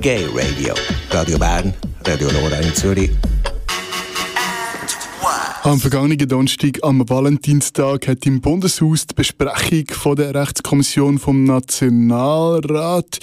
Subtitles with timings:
[0.00, 0.74] Gay Radio.
[1.10, 1.74] Radio Bern,
[2.06, 3.10] Radio Nora in Zürich.
[5.62, 13.18] Am vergangenen Donnerstag, am Valentinstag, hat im Bundeshaus die Besprechung von der Rechtskommission vom Nationalrat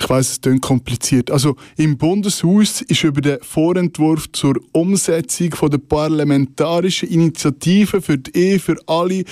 [0.00, 1.30] ich weiß, es klingt kompliziert.
[1.30, 8.36] Also im Bundeshaus ist über den Vorentwurf zur Umsetzung von der parlamentarischen Initiative für die
[8.36, 9.24] Ehe für alle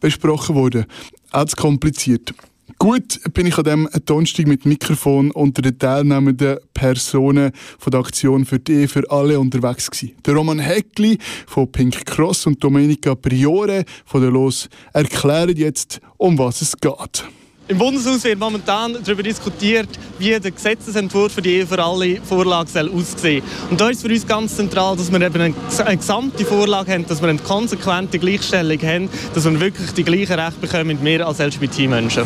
[0.00, 0.86] besprochen worden.
[1.30, 2.34] Auch kompliziert.
[2.80, 8.44] Gut bin ich an diesem Donnerstag mit Mikrofon unter den teilnehmenden Personen von der Aktion
[8.44, 10.14] für die Ehe für alle unterwegs gewesen.
[10.24, 11.18] Der Roman Heckli
[11.48, 17.24] von Pink Cross und Domenica Priore von der Los erklären jetzt, um was es geht.
[17.66, 19.88] Im Bundeshaus wird momentan darüber diskutiert,
[20.18, 24.08] wie der Gesetzesentwurf für die Ehe für alle Vorlage soll aussehen Und da ist für
[24.08, 28.80] uns ganz zentral, dass wir eben eine, gesamte Vorlage haben, dass wir eine konsequente Gleichstellung
[28.80, 32.22] haben, dass wir wirklich die gleichen Rechte bekommen wie wir als LGBT-Menschen.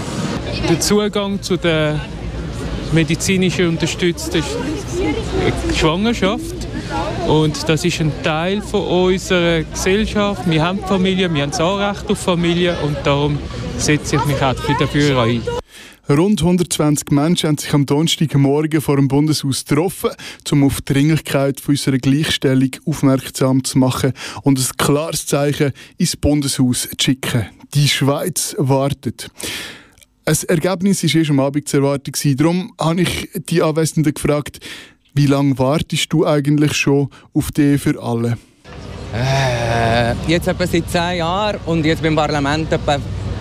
[0.69, 2.01] Der Zugang zu der
[2.93, 4.43] medizinischen unterstützten
[5.75, 6.55] Schwangerschaft
[7.27, 10.49] und das ist ein Teil von unserer Gesellschaft.
[10.49, 13.39] Wir haben Familie, wir haben das Anrecht auf Familie und darum
[13.79, 15.43] setze ich mich auch dafür ein.
[16.09, 20.11] Rund 120 Menschen haben sich am Donnerstagmorgen vor dem Bundeshaus getroffen,
[20.51, 26.83] um auf die Dringlichkeit unserer Gleichstellung aufmerksam zu machen und ein klares Zeichen ins Bundeshaus
[26.83, 27.47] zu schicken.
[27.75, 29.31] Die Schweiz wartet.
[30.25, 32.13] Ein Ergebnis war erst am Abend zu erwarten.
[32.37, 34.61] Darum habe ich die Anwesenden gefragt,
[35.15, 38.39] wie lange wartest du eigentlich schon auf die für alle?
[39.15, 42.99] Äh, jetzt etwa seit zehn Jahren und jetzt beim Parlament etwa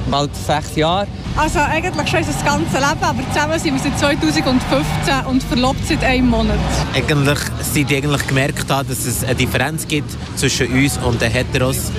[0.10, 1.08] bald sechs Jahre.
[1.38, 6.04] Also eigentlich schon unser ganzes Leben, aber zusammen sind wir seit 2015 und verlobt seit
[6.04, 6.58] einem Monat.
[6.94, 11.32] Eigentlich, seit ich eigentlich gemerkt habe, dass es eine Differenz gibt zwischen uns und den
[11.32, 11.92] Heteros,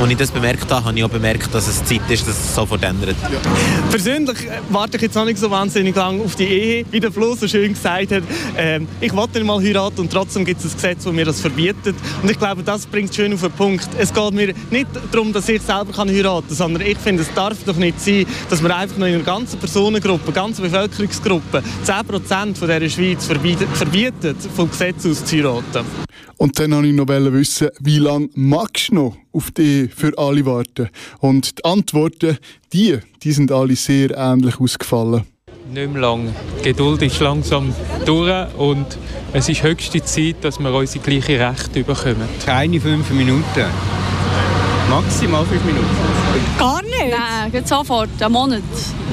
[0.00, 2.54] als ich das bemerkt habe, habe ich auch bemerkt, dass es Zeit ist, dass es
[2.54, 3.16] sofort ändert.
[3.22, 3.38] Ja.
[3.90, 6.86] Persönlich äh, warte ich jetzt noch nicht so wahnsinnig lange auf die Ehe.
[6.90, 8.22] Wie der Flo so schön gesagt hat,
[8.56, 11.40] äh, ich wollte nicht mal heiraten und trotzdem gibt es ein Gesetz, das mir das
[11.40, 11.94] verbietet.
[12.22, 13.88] Und ich glaube, das bringt es schön auf den Punkt.
[13.96, 17.34] Es geht mir nicht darum, dass ich selber kann heiraten kann, sondern ich finde, es
[17.34, 22.54] darf doch nicht sein, dass wir einfach noch in einer ganzen Personengruppe, ganzen Bevölkerungsgruppe 10%
[22.54, 25.84] von dieser Schweiz verbieten, vom Gesetz aus zu heiraten.
[26.38, 30.44] Und dann wollte ich noch wissen, wie lange magst du noch auf die für alle
[30.44, 30.90] warten?
[31.20, 32.38] Und die Antworten,
[32.72, 35.24] die, die sind alle sehr ähnlich ausgefallen.
[35.72, 36.32] Nicht mehr lang.
[36.60, 38.86] Die Geduld ist langsam durch und
[39.32, 42.28] es ist höchste Zeit, dass wir unsere gleichen Rechte bekommen.
[42.44, 43.64] Keine fünf Minuten.
[44.90, 45.86] Maximal fünf Minuten.
[46.58, 46.94] Gar nicht?
[47.10, 48.62] Nein, geht sofort, einen Monat.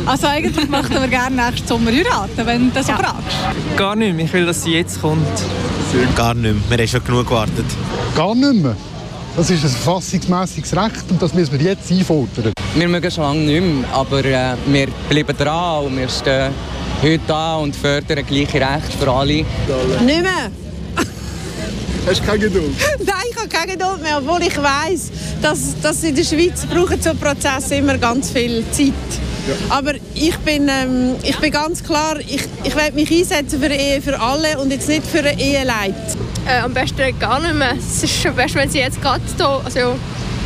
[0.06, 2.98] Also eigentlich möchten wir gerne nächsten Sommer heiraten, wenn du das ja.
[2.98, 3.78] so fragst.
[3.78, 4.26] Gar nicht mehr.
[4.26, 5.26] Ich will, dass sie jetzt kommt.
[6.16, 6.64] Gar nicht mehr.
[6.70, 7.66] Wir haben schon genug gewartet.
[8.16, 8.76] Gar nicht mehr?
[9.36, 12.54] Das ist ein verfassungsmässiges Recht und das müssen wir jetzt einfordern.
[12.76, 16.52] Wir mögen schon lange nicht mehr, aber äh, wir bleiben dran und wir stehen
[17.02, 19.34] heute da und fördern gleiche Rechte für alle.
[19.34, 19.48] Nicht
[20.06, 20.52] mehr.
[22.06, 22.72] Hast du keine Geduld?
[23.00, 25.10] Nein, ich habe keine Geduld mehr, obwohl ich weiss,
[25.42, 28.94] dass, dass in der Schweiz brauchen so Prozesse immer ganz viel Zeit.
[29.48, 29.76] Ja.
[29.78, 33.80] Aber ich bin, ähm, ich bin ganz klar, ich, ich werde mich einsetzen für eine
[33.80, 35.96] Ehe für alle und jetzt nicht für eine Eheleid.
[36.46, 37.76] Äh, am besten gar nicht mehr.
[37.78, 39.96] Es ist schon besser, wenn sie jetzt gerade hier, also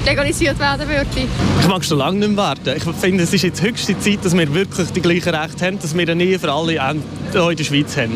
[0.07, 1.27] legalisiert werden würde.
[1.59, 2.73] Ich mag schon lange nicht mehr warten.
[2.77, 5.95] Ich finde, es ist jetzt höchste Zeit, dass wir wirklich die gleichen Rechte haben, dass
[5.97, 8.13] wir eine Ehe für alle hier in der Schweiz haben.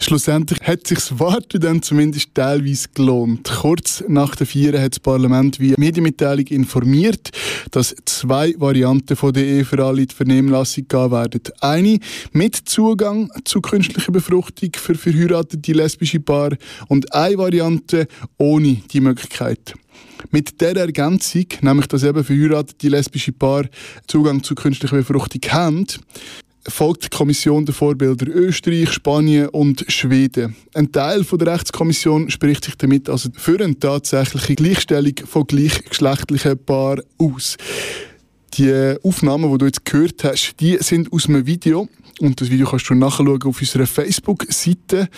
[0.00, 3.50] Schlussendlich hat sich das Warten dann zumindest teilweise gelohnt.
[3.60, 7.30] Kurz nach der Vieren hat das Parlament via Medienmitteilung informiert,
[7.72, 11.42] dass zwei Varianten von der Ehe für alle in die Vernehmlassung gehen werden.
[11.60, 11.98] Eine
[12.32, 16.56] mit Zugang zu künstlicher Befruchtung für verheiratete lesbische Paare
[16.88, 18.08] und eine Variante
[18.38, 19.74] ohne die Möglichkeit.
[20.30, 23.70] Mit der Ergänzung, nämlich dass eben verheiratete lesbische Paare
[24.06, 25.86] Zugang zu künstlicher Befruchtung haben,
[26.66, 30.54] folgt die Kommission der Vorbilder Österreich, Spanien und Schweden.
[30.74, 36.58] Ein Teil von der Rechtskommission spricht sich damit also für eine tatsächliche Gleichstellung von gleichgeschlechtlichen
[36.64, 37.56] Paaren aus.
[38.54, 41.88] Die Aufnahmen, die du jetzt gehört hast, die sind aus einem Video
[42.20, 45.08] und das Video kannst du nachschauen auf unserer Facebook-Seite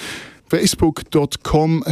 [0.49, 1.85] facebook.com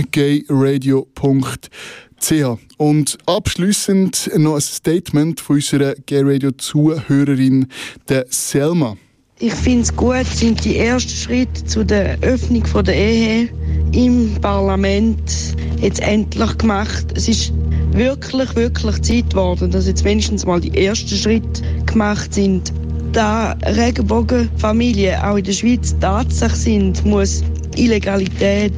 [2.20, 7.66] gayradio.ch und abschließend noch ein Statement von unserer Gay Radio Zuhörerin
[8.08, 8.96] der Selma.
[9.40, 13.48] Ich finde es gut, sind die ersten Schritte zu der Öffnung von der Ehe
[13.92, 17.06] im Parlament jetzt endlich gemacht.
[17.14, 17.52] Es ist
[17.92, 22.72] wirklich, wirklich Zeit geworden, dass jetzt wenigstens mal die ersten Schritte gemacht sind.
[23.12, 27.44] Da Regenbogenfamilien auch in der Schweiz Tatsache sind, muss
[27.76, 28.74] Illegalität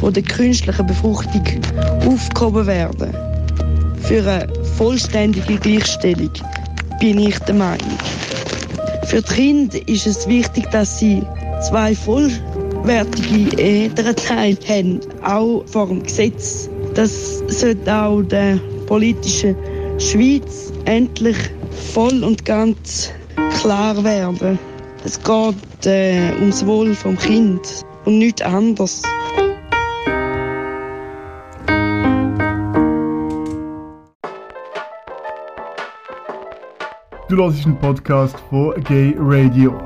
[0.00, 1.42] von der künstlichen Befruchtung
[2.06, 3.14] aufgehoben werden.
[4.02, 6.30] Für eine vollständige Gleichstellung
[7.00, 7.98] bin ich der Meinung.
[9.04, 11.22] Für die Kinder ist es wichtig, dass sie
[11.68, 12.30] zwei voll
[12.88, 16.70] gleichwertige Elternteil haben, auch vor dem Gesetz.
[16.94, 19.54] Das sollte auch der politischen
[19.98, 21.36] Schweiz endlich
[21.92, 23.10] voll und ganz
[23.60, 24.58] klar werden.
[25.04, 27.60] Es geht äh, ums Wohl vom Kind
[28.06, 29.02] und nichts anderes.
[37.28, 39.78] Du hörst einen Podcast von Gay Radio.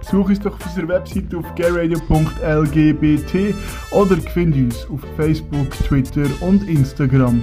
[0.00, 3.54] Besuch uns doch auf unserer Website auf gayradio.lgbt
[3.92, 7.40] oder find uns auf Facebook, Twitter und Instagram.